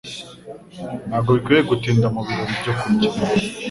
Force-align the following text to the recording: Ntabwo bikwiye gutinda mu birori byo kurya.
Ntabwo 1.07 1.29
bikwiye 1.35 1.61
gutinda 1.69 2.07
mu 2.13 2.21
birori 2.25 2.53
byo 2.61 2.73
kurya. 2.79 3.09